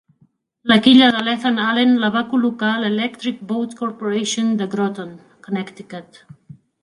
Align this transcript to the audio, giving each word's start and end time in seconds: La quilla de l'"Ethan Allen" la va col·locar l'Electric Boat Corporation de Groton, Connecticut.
La 0.71 0.77
quilla 0.85 1.09
de 1.15 1.19
l'"Ethan 1.25 1.59
Allen" 1.65 1.91
la 2.03 2.09
va 2.15 2.23
col·locar 2.31 2.71
l'Electric 2.85 3.43
Boat 3.51 3.77
Corporation 3.83 4.49
de 4.63 4.69
Groton, 4.73 5.13
Connecticut. 5.49 6.19